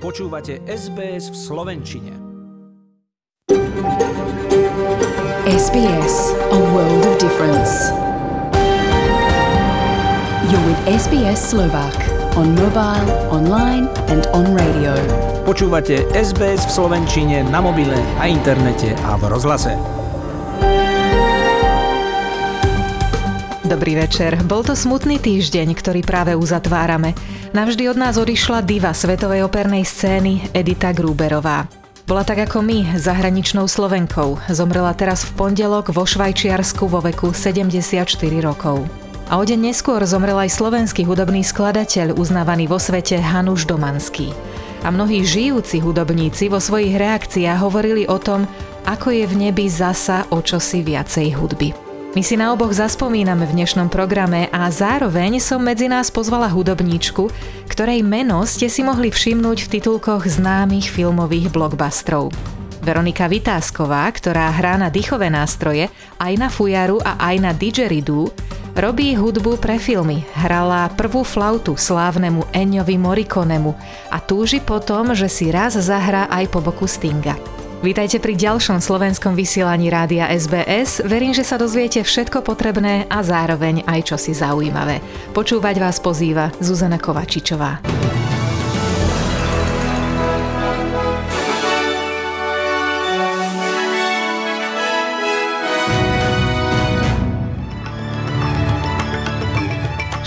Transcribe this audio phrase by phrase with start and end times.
[0.00, 2.16] Počúvate SBS v Slovenčine.
[5.44, 7.92] SBS, a world of difference.
[10.48, 11.92] You're with SBS Slovak
[12.40, 14.96] on mobile, online and on radio.
[15.44, 19.76] Počúvate SBS v Slovenčine na mobile, na internete a v rozhlase.
[23.68, 24.40] Dobrý večer.
[24.48, 27.12] Bol to smutný týždeň, ktorý práve uzatvárame.
[27.50, 31.66] Navždy od nás odišla diva svetovej opernej scény Edita Gruberová.
[32.06, 34.38] Bola tak ako my, zahraničnou Slovenkou.
[34.54, 38.06] Zomrela teraz v pondelok vo Švajčiarsku vo veku 74
[38.38, 38.86] rokov.
[39.26, 44.30] A o deň neskôr zomrel aj slovenský hudobný skladateľ, uznávaný vo svete Hanuš Domanský.
[44.86, 48.46] A mnohí žijúci hudobníci vo svojich reakciách hovorili o tom,
[48.86, 51.89] ako je v nebi zasa o čosi viacej hudby.
[52.10, 57.30] My si na oboch zaspomíname v dnešnom programe a zároveň som medzi nás pozvala hudobníčku,
[57.70, 62.34] ktorej meno ste si mohli všimnúť v titulkoch známych filmových blockbusterov.
[62.82, 65.86] Veronika Vytázková, ktorá hrá na dýchové nástroje,
[66.18, 68.34] aj na fujaru a aj na didgeridoo,
[68.74, 70.26] robí hudbu pre filmy.
[70.34, 73.78] Hrala prvú flautu slávnemu Enňovi Morikonemu
[74.10, 77.59] a túži potom, že si raz zahrá aj po boku Stinga.
[77.80, 81.00] Vítajte pri ďalšom slovenskom vysielaní rádia SBS.
[81.00, 85.00] Verím, že sa dozviete všetko potrebné a zároveň aj čosi zaujímavé.
[85.32, 87.80] Počúvať vás pozýva Zuzana Kovačičová.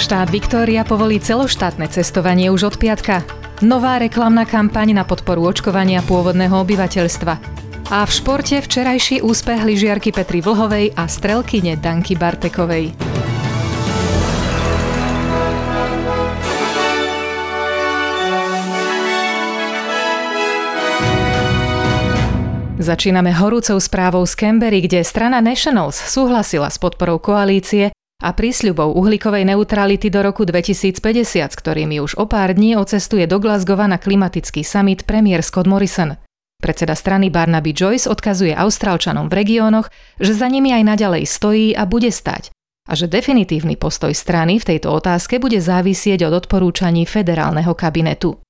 [0.02, 3.42] Štát Viktória povolí celoštátne cestovanie už od piatka.
[3.64, 7.33] Nová reklamná kampaň na podporu očkovania pôvodného obyvateľstva.
[7.95, 12.91] A v športe včerajší úspech lyžiarky Petry Vlhovej a strelkyne Danky Bartekovej.
[22.84, 27.93] Začíname horúcou správou z Canberry, kde strana Nationals súhlasila s podporou koalície
[28.23, 33.44] a prísľubov uhlíkovej neutrality do roku 2050, s ktorými už o pár dní ocestuje do
[33.44, 36.16] Glasgowa na klimatický summit premiér Scott Morrison.
[36.63, 39.91] Predseda strany Barnaby Joyce odkazuje Austrálčanom v regiónoch,
[40.23, 44.75] že za nimi aj naďalej stojí a bude stať a že definitívny postoj strany v
[44.75, 48.43] tejto otázke bude závisieť od odporúčaní federálneho kabinetu.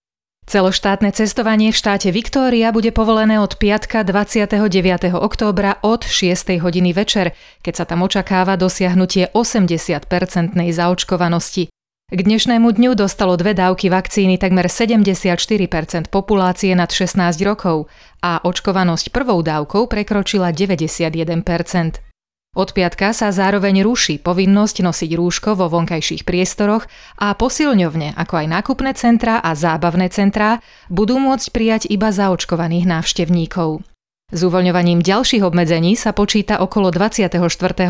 [0.43, 5.15] Celoštátne cestovanie v štáte Viktória bude povolené od piatka 29.
[5.15, 6.59] októbra od 6.
[6.59, 7.31] hodiny večer,
[7.63, 11.71] keď sa tam očakáva dosiahnutie 80-percentnej zaočkovanosti.
[12.13, 17.87] K dnešnému dňu dostalo dve dávky vakcíny takmer 74% populácie nad 16 rokov
[18.19, 22.12] a očkovanosť prvou dávkou prekročila 91%.
[22.53, 26.85] Od piatka sa zároveň ruší povinnosť nosiť rúško vo vonkajších priestoroch
[27.17, 33.81] a posilňovne, ako aj nákupné centrá a zábavné centrá, budú môcť prijať iba zaočkovaných návštevníkov.
[34.29, 37.41] S uvoľňovaním ďalších obmedzení sa počíta okolo 24.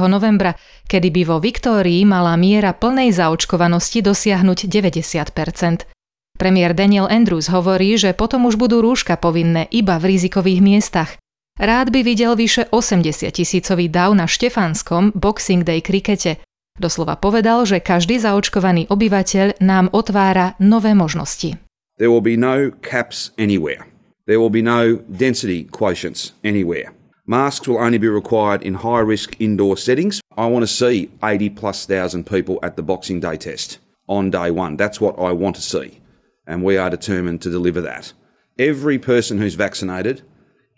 [0.08, 0.56] novembra,
[0.88, 5.94] kedy by vo Viktórii mala miera plnej zaočkovanosti dosiahnuť 90%
[6.34, 11.23] Premiér Daniel Andrews hovorí, že potom už budú rúška povinné iba v rizikových miestach.
[11.60, 16.42] Rád by videl vyše 80 tisícový dav na Štefanskom Boxing Day krikete.
[16.82, 21.62] Doslova povedal, že každý zaočkovaný obyvateľ nám otvára nové možnosti.
[22.02, 23.86] There will be no caps anywhere.
[24.26, 26.90] There will be no density quotients anywhere.
[27.30, 30.26] Masks will only be required in high risk indoor settings.
[30.34, 33.78] I want to see 80 plus thousand people at the Boxing Day test
[34.10, 34.74] on day one.
[34.82, 36.02] That's what I want to see.
[36.50, 38.10] And we are determined to deliver that.
[38.58, 40.26] Every person who's vaccinated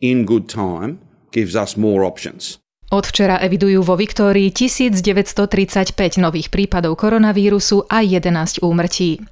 [0.01, 0.99] in good time
[1.31, 2.59] gives us more options.
[2.93, 9.25] Od včera evidujú vo Viktórii 1935 nových prípadov koronavírusu a 11 úmrtí.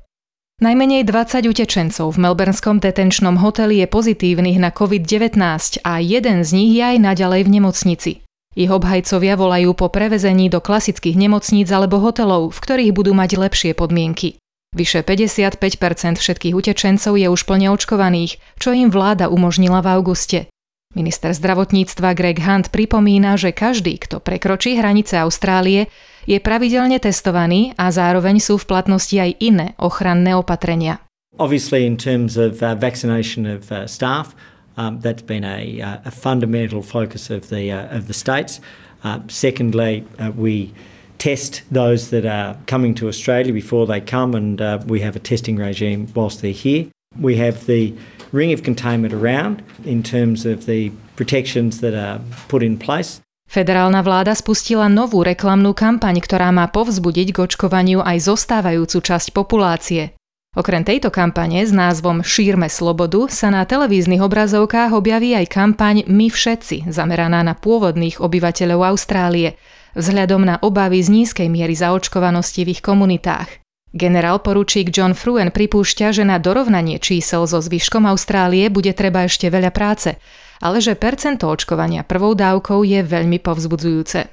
[0.61, 5.37] Najmenej 20 utečencov v melbournskom detenčnom hoteli je pozitívnych na COVID-19
[5.85, 8.11] a jeden z nich je aj naďalej v nemocnici.
[8.53, 13.71] Ich obhajcovia volajú po prevezení do klasických nemocníc alebo hotelov, v ktorých budú mať lepšie
[13.73, 14.37] podmienky.
[14.77, 20.52] Vyše 55% všetkých utečencov je už plne očkovaných, čo im vláda umožnila v auguste.
[20.93, 25.89] Minister zdravotníctva Greg Hunt pripomína, že každý, kto prekročí hranice Austrálie,
[26.29, 31.01] je pravidelne testovaný a zároveň sú v platnosti aj iné ochranné opatrenia.
[31.41, 34.37] Obviously in terms of uh, vaccination of uh, staff,
[34.77, 38.61] um, that's been a, uh, a fundamental focus of the, uh, of the states.
[39.03, 40.71] Uh, secondly, uh, we
[41.17, 45.19] test those that are coming to Australia before they come and uh, we have a
[45.19, 46.85] testing regime whilst they're here.
[47.19, 47.93] We have the
[48.33, 52.19] ring of containment around in terms of the protections that are
[52.49, 53.21] put in place.
[53.47, 60.17] Federálna vláda spustila novú reklamnú kampaň, ktorá má povzbudiť k očkovaniu aj zostávajúcu časť populácie.
[60.53, 66.29] Okrem tejto kampane s názvom Šírme slobodu sa na televíznych obrazovkách objaví aj kampaň My
[66.29, 69.57] všetci, zameraná na pôvodných obyvateľov Austrálie,
[69.97, 73.62] vzhľadom na obavy z nízkej miery zaočkovanosti v ich komunitách.
[73.93, 79.53] Generál poručík John Fruen pripúšťa, že na dorovnanie čísel so zvyškom Austrálie bude treba ešte
[79.53, 80.17] veľa práce,
[80.65, 84.25] ale že percento očkovania prvou dávkou je veľmi povzbudzujúce.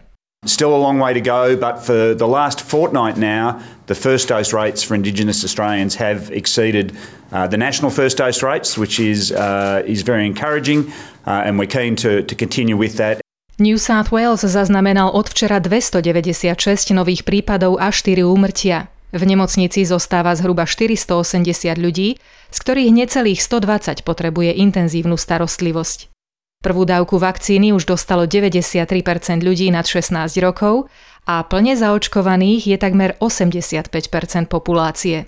[0.48, 4.56] Still a long way to go, but for the last fortnight now, the first dose
[4.56, 6.96] rates for Indigenous Australians have exceeded
[7.28, 10.88] uh, the national first dose rates, which is, uh, is very encouraging,
[11.28, 13.20] uh, and we're keen to, to continue with that.
[13.60, 18.88] New South Wales zaznamenal od včera 296 nových prípadov a 4 úmrtia.
[19.10, 26.14] V nemocnici zostáva zhruba 480 ľudí, z ktorých necelých 120 potrebuje intenzívnu starostlivosť.
[26.60, 28.86] Prvú dávku vakcíny už dostalo 93%
[29.40, 30.92] ľudí nad 16 rokov
[31.24, 33.88] a plne zaočkovaných je takmer 85%
[34.46, 35.26] populácie.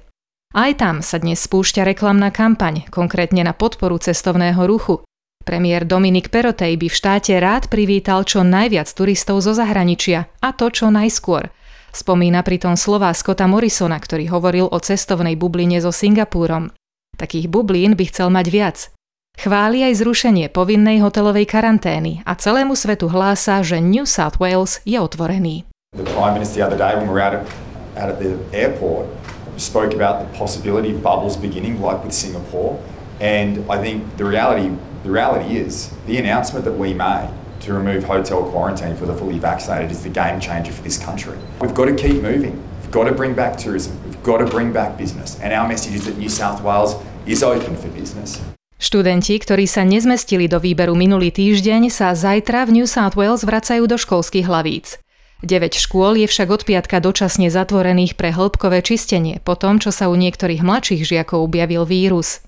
[0.52, 5.00] Aj tam sa dnes spúšťa reklamná kampaň, konkrétne na podporu cestovného ruchu.
[5.42, 10.68] Premiér Dominik Perotej by v štáte rád privítal čo najviac turistov zo zahraničia, a to
[10.68, 11.48] čo najskôr.
[11.92, 16.72] Spomína pritom slová Scotta Morrisona, ktorý hovoril o cestovnej bubline so Singapúrom.
[17.20, 18.78] Takých bublín by chcel mať viac.
[19.36, 24.96] Chváli aj zrušenie povinnej hotelovej karantény a celému svetu hlása, že New South Wales je
[24.96, 25.68] otvorený.
[25.92, 27.44] The Prime Minister the other day when we were out at,
[28.00, 29.04] out at the airport
[29.60, 32.80] spoke about the possibility of bubbles beginning like with Singapore
[33.20, 34.72] and I think the reality
[35.04, 37.28] the reality is the announcement that we made
[37.62, 41.38] to remove hotel quarantine for the fully vaccinated is the game changer for this country.
[41.60, 42.58] We've got to keep moving.
[42.82, 43.94] We've got to bring back tourism.
[44.04, 45.38] We've got to bring back business.
[45.40, 48.42] And our message is that New South Wales is open for business.
[48.82, 53.86] Študenti, ktorí sa nezmestili do výberu minulý týždeň, sa zajtra v New South Wales vracajú
[53.86, 54.98] do školských hlavíc.
[55.46, 60.10] 9 škôl je však od piatka dočasne zatvorených pre hĺbkové čistenie po tom, čo sa
[60.10, 62.42] u niektorých mladších žiakov objavil vírus.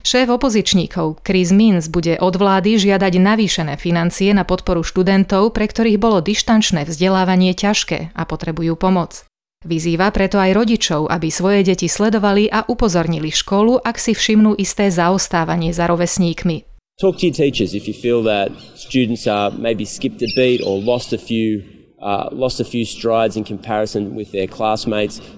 [0.00, 6.00] Šéf opozičníkov Chris Minns bude od vlády žiadať navýšené financie na podporu študentov, pre ktorých
[6.00, 9.28] bolo dištančné vzdelávanie ťažké a potrebujú pomoc.
[9.60, 14.88] Vyzýva preto aj rodičov, aby svoje deti sledovali a upozornili školu, ak si všimnú isté
[14.88, 16.64] zaostávanie za rovesníkmi.
[16.96, 20.80] Talk to your teachers if you feel that students are maybe skipped a beat or
[20.80, 21.60] lost a few
[22.00, 22.32] Uh.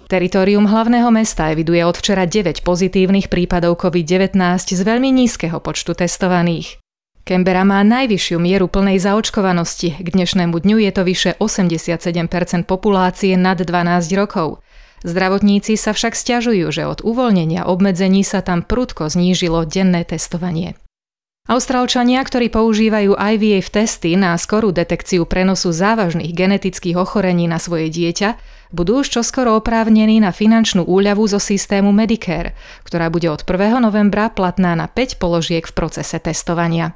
[0.07, 4.39] Teritorium hlavného mesta eviduje od včera 9 pozitívnych prípadov COVID-19
[4.71, 6.79] z veľmi nízkeho počtu testovaných.
[7.27, 10.07] Canberra má najvyššiu mieru plnej zaočkovanosti.
[10.07, 14.63] K dnešnému dňu je to vyše 87% populácie nad 12 rokov.
[15.03, 20.79] Zdravotníci sa však stiažujú, že od uvoľnenia obmedzení sa tam prudko znížilo denné testovanie.
[21.43, 28.39] Austrálčania, ktorí používajú IVF testy na skorú detekciu prenosu závažných genetických ochorení na svoje dieťa,
[28.71, 32.55] budú už čoskoro oprávnení na finančnú úľavu zo systému Medicare,
[32.87, 33.59] ktorá bude od 1.
[33.83, 36.95] novembra platná na 5 položiek v procese testovania.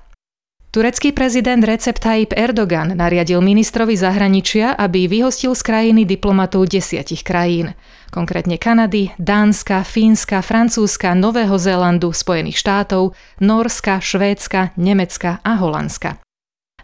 [0.77, 7.73] Turecký prezident Recep Tayyip Erdogan nariadil ministrovi zahraničia, aby vyhostil z krajiny diplomatov desiatich krajín,
[8.13, 16.21] konkrétne Kanady, Dánska, Fínska, Francúzska, Nového Zélandu, Spojených štátov, Norska, Švédska, Nemecka a Holandska.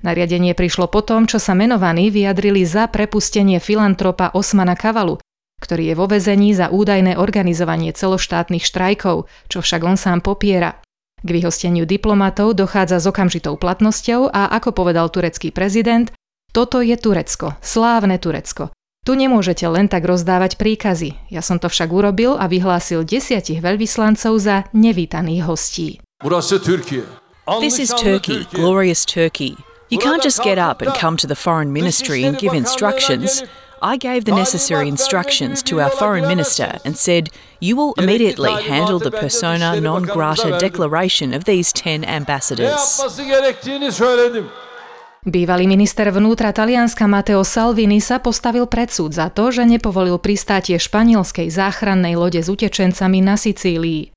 [0.01, 5.21] Nariadenie prišlo po tom, čo sa menovaní vyjadrili za prepustenie filantropa Osmana Kavalu,
[5.61, 10.81] ktorý je vo vezení za údajné organizovanie celoštátnych štrajkov, čo však on sám popiera.
[11.23, 16.11] K vyhosteniu diplomatov dochádza s okamžitou platnosťou a ako povedal turecký prezident,
[16.51, 18.75] toto je Turecko, slávne Turecko.
[19.03, 21.19] Tu nemôžete len tak rozdávať príkazy.
[21.27, 25.99] Ja som to však urobil a vyhlásil desiatich veľvyslancov za nevítaných hostí.
[27.59, 29.59] This is Turkey, glorious Turkey.
[29.91, 33.43] You can't just get up and come to the foreign ministry and give instructions.
[33.83, 39.03] I gave the necessary instructions to our foreign minister and said, You will immediately handle
[39.03, 43.03] the persona non grata declaration of these 10 ambassadors.
[45.23, 50.79] Bývalý minister vnútra Talianska Matteo Salvini sa postavil pred súd za to, že nepovolil pristátie
[50.83, 54.11] španielskej záchrannej lode s utečencami na Sicílii.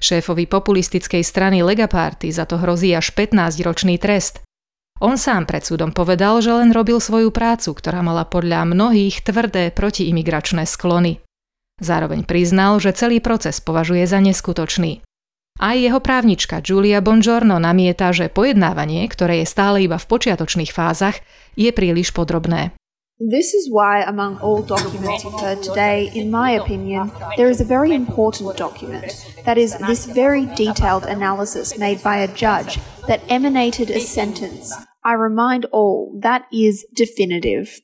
[0.00, 4.45] Šéfovi populistickej strany Lega Party za to hrozí až 15-ročný trest.
[4.96, 9.68] On sám pred súdom povedal, že len robil svoju prácu, ktorá mala podľa mnohých tvrdé
[9.68, 11.20] protiimigračné sklony.
[11.76, 15.04] Zároveň priznal, že celý proces považuje za neskutočný.
[15.60, 21.20] Aj jeho právnička Julia Bongiorno namieta, že pojednávanie, ktoré je stále iba v počiatočných fázach,
[21.56, 22.72] je príliš podrobné.
[23.16, 27.08] This is why, among all documents you've heard today, in my opinion,
[27.40, 29.08] there is a very important document.
[29.48, 32.76] That is, this very detailed analysis made by a judge
[33.08, 34.68] that emanated a sentence.
[35.00, 37.80] I remind all that is definitive.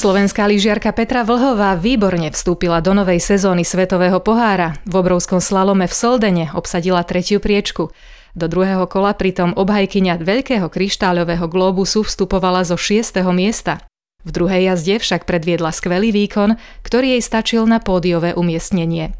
[0.00, 4.80] Slovenská lyžiarka Petra Vlhová výborne vstúpila do novej sezóny Svetového pohára.
[4.88, 7.92] V obrovskom slalome v Soldene obsadila tretiu priečku.
[8.36, 13.22] Do druhého kola pritom obhajkyňa veľkého kryštáľového glóbusu vstupovala zo 6.
[13.32, 13.80] miesta.
[14.26, 19.14] V druhej jazde však predviedla skvelý výkon, ktorý jej stačil na pódiové umiestnenie.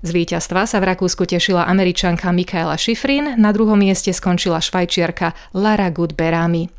[0.00, 5.92] Z víťazstva sa v Rakúsku tešila američanka Michaela Schifrin, na druhom mieste skončila švajčiarka Lara
[5.92, 6.72] Gutberami.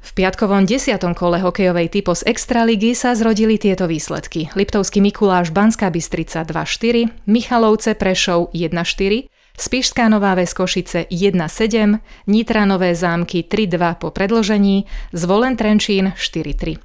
[0.00, 4.50] V piatkovom desiatom kole hokejovej typos Extraligy sa zrodili tieto výsledky.
[4.56, 9.30] Liptovský Mikuláš Banská Bystrica 2-4, Michalovce Prešov 1-4,
[9.60, 12.00] Spišská Nová Ves Košice 1-7,
[12.32, 16.80] Nitra Nové zámky 3-2 po predložení, Zvolen Trenčín 4-3.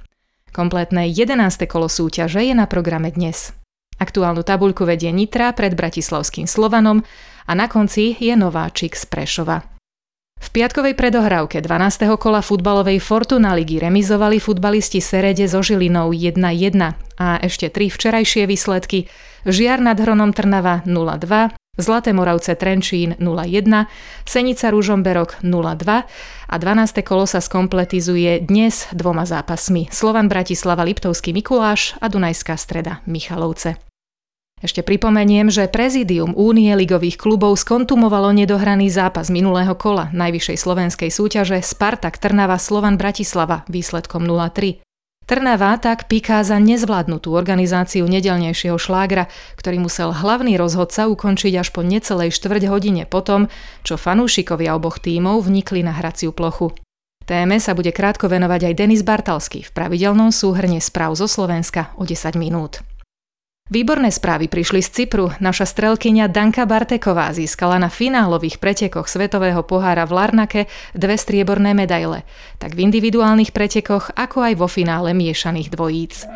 [0.52, 1.40] Kompletné 11.
[1.64, 3.56] kolo súťaže je na programe dnes.
[3.96, 7.00] Aktuálnu tabuľku vedie Nitra pred Bratislavským Slovanom
[7.48, 9.64] a na konci je Nováčik z Prešova.
[10.36, 12.12] V piatkovej predohrávke 12.
[12.20, 16.36] kola futbalovej Fortuna ligy remizovali futbalisti Serede so Žilinou 1-1
[17.16, 19.08] a ešte tri včerajšie výsledky
[19.48, 23.68] Žiar nad Hronom Trnava 0-2, Zlaté Moravce Trenčín 0-1,
[24.24, 26.08] Senica Rúžomberok 0-2
[26.48, 27.04] a 12.
[27.04, 33.76] kolo sa skompletizuje dnes dvoma zápasmi Slovan Bratislava Liptovský Mikuláš a Dunajská streda Michalovce.
[34.56, 41.60] Ešte pripomeniem, že prezidium Únie ligových klubov skontumovalo nedohraný zápas minulého kola najvyššej slovenskej súťaže
[41.60, 44.85] Spartak Trnava Slovan Bratislava výsledkom 0-3.
[45.26, 49.26] Trnava tak píká za nezvládnutú organizáciu nedelnejšieho šlágra,
[49.58, 53.50] ktorý musel hlavný rozhodca ukončiť až po necelej štvrť hodine potom,
[53.82, 56.70] čo fanúšikovia oboch tímov vnikli na hraciu plochu.
[57.26, 62.06] Téme sa bude krátko venovať aj Denis Bartalsky v pravidelnom súhrne správ zo Slovenska o
[62.06, 62.86] 10 minút.
[63.66, 65.34] Výborné správy prišli z Cypru.
[65.42, 70.62] Naša strelkyňa Danka Barteková získala na finálových pretekoch Svetového pohára v Larnake
[70.94, 72.22] dve strieborné medaile,
[72.62, 76.30] tak v individuálnych pretekoch, ako aj vo finále miešaných dvojíc.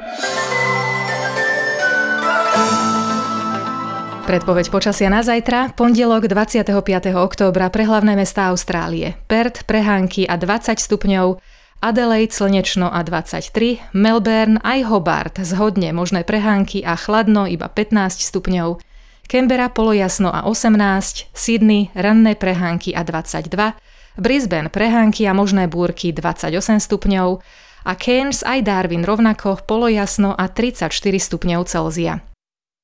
[4.27, 6.67] Predpoveď počasia na zajtra, pondelok 25.
[7.15, 9.15] októbra pre hlavné mestá Austrálie.
[9.31, 11.39] Perth, prehánky a 20 stupňov,
[11.81, 18.85] Adelaide slnečno a 23, Melbourne aj Hobart zhodne možné prehánky a chladno iba 15 stupňov,
[19.25, 23.81] Canberra polojasno a 18, Sydney ranné prehánky a 22,
[24.21, 27.41] Brisbane prehánky a možné búrky 28 stupňov
[27.89, 32.21] a Cairns aj Darwin rovnako polojasno a 34 stupňov Celzia.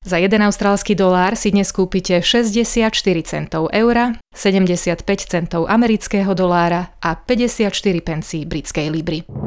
[0.05, 2.93] Za 1 austrálsky dolár si dnes kúpite 64
[3.25, 7.73] centov eura, 75 centov amerického dolára a 54
[8.05, 9.46] pencí britskej libry.